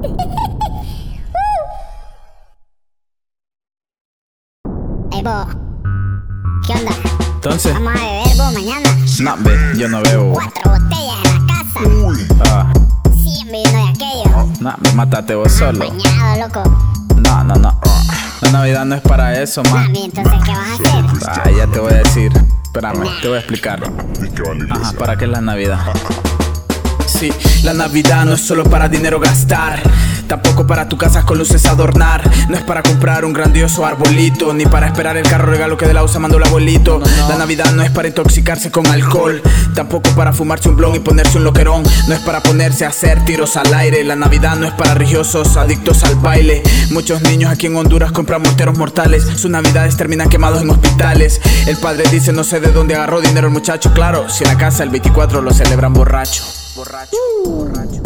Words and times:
Ey, 5.12 5.22
vos. 5.22 5.46
¿Qué 6.66 6.72
onda? 6.74 6.92
Entonces, 7.34 7.72
Vamos 7.74 7.92
a 7.94 7.96
beber 7.96 8.36
vos 8.36 8.52
mañana. 8.52 8.88
no, 9.20 9.36
ve, 9.38 9.58
yo 9.76 9.88
no 9.88 10.00
veo. 10.02 10.32
Cuatro 10.32 10.70
botellas 10.70 11.16
en 11.24 11.46
la 11.46 11.54
casa. 11.54 11.80
Ah, 12.44 12.72
Cien 13.14 13.46
viviendo 13.48 13.78
de 13.78 13.88
aquello. 13.90 14.46
no, 14.60 14.74
mátate 14.94 15.34
vos 15.34 15.50
solo. 15.52 15.78
Bañado, 15.80 16.46
loco. 16.48 16.62
No, 17.16 17.42
no, 17.44 17.54
no. 17.56 17.80
La 18.42 18.50
Navidad 18.52 18.84
no 18.84 18.94
es 18.94 19.00
para 19.02 19.40
eso, 19.42 19.62
ma. 19.64 19.82
Mami, 19.82 20.04
entonces, 20.04 20.38
¿qué 20.44 20.52
vas 20.52 20.70
a 20.70 20.74
hacer? 20.74 21.04
Ah, 21.28 21.50
ya 21.50 21.66
te 21.66 21.80
voy 21.80 21.92
a 21.92 21.96
decir. 21.96 22.30
Espérame, 22.64 23.04
te 23.20 23.26
voy 23.28 23.36
a 23.36 23.40
explicar. 23.40 23.82
Ajá, 24.70 24.92
¿para 24.98 25.16
qué 25.16 25.24
es 25.24 25.30
la 25.30 25.40
Navidad? 25.40 25.80
Sí, 27.20 27.30
la 27.64 27.74
Navidad 27.74 28.24
no 28.24 28.32
es 28.32 28.40
solo 28.40 28.64
para 28.64 28.88
dinero 28.88 29.20
gastar. 29.20 29.82
Tampoco 30.26 30.66
para 30.66 30.88
tu 30.88 30.96
casa 30.96 31.26
con 31.26 31.36
luces 31.36 31.66
adornar. 31.66 32.22
No 32.48 32.56
es 32.56 32.62
para 32.62 32.82
comprar 32.82 33.26
un 33.26 33.34
grandioso 33.34 33.84
arbolito. 33.84 34.54
Ni 34.54 34.64
para 34.64 34.86
esperar 34.86 35.18
el 35.18 35.28
carro 35.28 35.50
regalo 35.50 35.76
que 35.76 35.86
de 35.86 35.92
la 35.92 36.02
USA 36.02 36.18
mandó 36.18 36.38
el 36.38 36.44
abuelito. 36.44 36.98
La 37.28 37.36
Navidad 37.36 37.72
no 37.72 37.82
es 37.82 37.90
para 37.90 38.08
intoxicarse 38.08 38.70
con 38.70 38.86
alcohol. 38.86 39.42
Tampoco 39.74 40.08
para 40.12 40.32
fumarse 40.32 40.70
un 40.70 40.76
blon 40.76 40.96
y 40.96 41.00
ponerse 41.00 41.36
un 41.36 41.44
loquerón. 41.44 41.82
No 42.08 42.14
es 42.14 42.20
para 42.20 42.42
ponerse 42.42 42.86
a 42.86 42.88
hacer 42.88 43.22
tiros 43.26 43.58
al 43.58 43.74
aire. 43.74 44.02
La 44.02 44.16
Navidad 44.16 44.56
no 44.56 44.66
es 44.66 44.72
para 44.72 44.94
religiosos 44.94 45.58
adictos 45.58 46.02
al 46.04 46.14
baile. 46.14 46.62
Muchos 46.90 47.20
niños 47.20 47.52
aquí 47.52 47.66
en 47.66 47.76
Honduras 47.76 48.12
compran 48.12 48.40
morteros 48.40 48.78
mortales. 48.78 49.24
Sus 49.36 49.50
navidades 49.50 49.94
terminan 49.98 50.30
quemados 50.30 50.62
en 50.62 50.70
hospitales. 50.70 51.38
El 51.66 51.76
padre 51.76 52.04
dice 52.10 52.32
no 52.32 52.44
sé 52.44 52.60
de 52.60 52.72
dónde 52.72 52.94
agarró 52.94 53.20
dinero 53.20 53.48
el 53.48 53.52
muchacho. 53.52 53.92
Claro, 53.92 54.30
si 54.30 54.44
en 54.44 54.48
la 54.48 54.56
casa 54.56 54.84
el 54.84 54.88
24 54.88 55.42
lo 55.42 55.52
celebran 55.52 55.92
borracho. 55.92 56.44
Borracho, 56.80 57.16
borracho. 57.44 58.02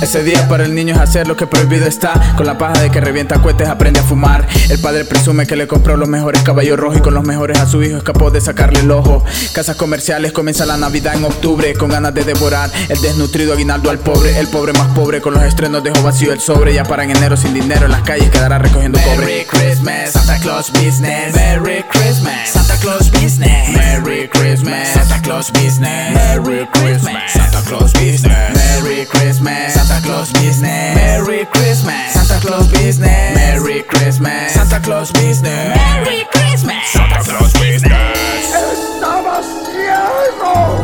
Ese 0.00 0.22
día 0.22 0.48
para 0.48 0.64
el 0.64 0.74
niño 0.74 0.94
es 0.94 1.00
hacer 1.00 1.28
lo 1.28 1.36
que 1.36 1.46
prohibido 1.46 1.86
está. 1.86 2.34
Con 2.36 2.46
la 2.46 2.56
paja 2.56 2.80
de 2.80 2.90
que 2.90 3.00
revienta 3.00 3.42
cohetes 3.42 3.68
aprende 3.68 4.00
a 4.00 4.02
fumar. 4.02 4.48
El 4.70 4.78
padre 4.78 5.04
presume 5.04 5.46
que 5.46 5.56
le 5.56 5.66
compró 5.66 5.96
los 5.96 6.08
mejores 6.08 6.42
caballos 6.42 6.78
rojos 6.78 6.98
y 6.98 7.00
con 7.00 7.14
los 7.14 7.24
mejores 7.24 7.58
a 7.58 7.66
su 7.66 7.82
hijo 7.82 7.98
escapó 7.98 8.30
de 8.30 8.40
sacarle 8.40 8.80
el 8.80 8.90
ojo. 8.92 9.22
Casas 9.52 9.76
comerciales 9.76 10.32
comienza 10.32 10.64
la 10.64 10.78
Navidad 10.78 11.16
en 11.16 11.24
octubre 11.24 11.74
con 11.74 11.90
ganas 11.90 12.14
de 12.14 12.24
devorar 12.24 12.70
el 12.88 13.00
desnutrido 13.02 13.52
aguinaldo 13.52 13.90
al 13.90 13.98
pobre. 13.98 14.38
El 14.38 14.46
pobre 14.48 14.72
más 14.72 14.88
pobre 14.94 15.20
con 15.20 15.34
los 15.34 15.42
estrenos 15.42 15.84
dejó 15.84 16.00
vacío 16.02 16.32
el 16.32 16.40
sobre. 16.40 16.72
Ya 16.72 16.84
para 16.84 17.04
en 17.04 17.10
enero 17.10 17.36
sin 17.36 17.52
dinero 17.52 17.84
en 17.86 17.92
las 17.92 18.02
calles 18.02 18.30
quedará 18.30 18.58
recogiendo 18.58 18.98
cobre. 19.00 19.26
Merry 19.26 19.44
Christmas, 19.44 20.12
Santa 20.12 20.38
Claus 20.38 20.72
business. 20.72 21.34
Merry 21.34 21.84
Christmas, 21.90 21.99
Santa 22.10 22.76
Claus 22.82 23.08
business. 23.08 23.70
Merry 23.72 24.26
Christmas, 24.26 24.88
Santa 24.88 25.22
Claus 25.22 25.48
business. 25.52 26.12
Merry 26.12 26.66
Christmas, 26.66 27.32
Santa 27.32 27.62
Claus 27.68 27.92
business. 27.92 28.56
Merry 28.56 29.06
Christmas, 29.06 29.74
Santa 29.74 30.00
Claus 30.02 30.32
business. 30.32 30.96
Merry 30.96 31.46
Christmas, 31.46 32.12
Santa 32.12 32.40
Claus 32.40 32.68
business. 32.72 33.34
Merry 33.36 33.84
Christmas, 33.84 34.52
Santa 34.52 34.80
Claus 34.80 35.12
business. 35.12 35.76
Merry 35.76 36.24
Christmas, 36.32 36.90
Santa 36.90 37.22
Claus 37.22 37.52
business. 37.52 38.54
¡Estaba 38.58 39.40
ciego! 39.70 40.82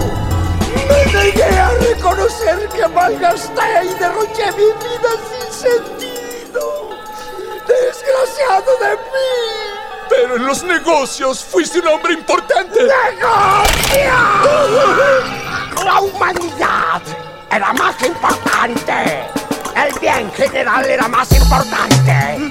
Me 0.86 1.00
negué 1.12 1.42
a 1.42 1.70
reconocer 1.90 2.68
que 2.68 2.86
malgasté 2.86 3.82
y 3.82 3.98
derroché 3.98 4.52
mi 4.52 4.70
vida 4.78 5.12
sin 5.26 5.50
sentido. 5.50 6.90
¡Desgraciado 7.66 8.70
de 8.70 8.75
mí! 8.75 8.75
Pero 10.26 10.38
en 10.38 10.46
los 10.46 10.64
negocios 10.64 11.44
fuiste 11.44 11.78
un 11.78 11.86
hombre 11.86 12.14
importante. 12.14 12.80
¡Negocio! 12.80 14.10
La 15.84 16.00
humanidad 16.00 17.00
era 17.48 17.72
más 17.74 17.94
importante. 18.04 19.22
El 19.76 20.00
bien 20.00 20.28
general 20.32 20.84
era 20.84 21.06
más 21.06 21.30
importante. 21.30 22.48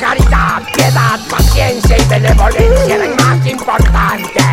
Caridad, 0.00 0.64
piedad, 0.74 1.20
paciencia 1.30 1.96
y 1.96 2.04
benevolencia 2.08 2.96
eran 2.96 3.14
más 3.24 3.46
importantes. 3.46 4.44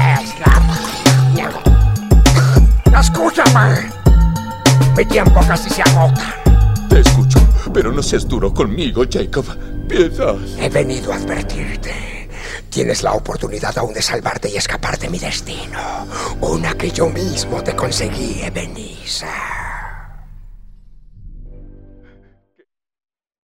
Escúchame. 3.00 3.90
Mi 4.96 5.06
tiempo 5.06 5.40
casi 5.48 5.72
se 5.72 5.82
agota. 5.82 6.36
Te 6.88 7.00
escucho, 7.00 7.40
pero 7.74 7.92
no 7.92 8.04
seas 8.04 8.28
duro 8.28 8.54
conmigo, 8.54 9.06
Jacob. 9.12 9.71
He 10.60 10.70
venido 10.70 11.12
a 11.12 11.16
advertirte. 11.16 12.30
Tienes 12.70 13.04
la 13.04 13.14
oportunidad 13.14 13.78
aún 13.78 13.94
de 13.94 14.02
salvarte 14.02 14.50
y 14.50 14.58
escapar 14.58 14.98
de 14.98 15.10
mi 15.10 15.20
destino. 15.20 16.08
Una 16.40 16.74
que 16.74 16.92
yo 16.92 17.10
mismo 17.10 17.62
te 17.64 17.76
conseguí, 17.76 18.42
Ebenezer. 18.44 19.61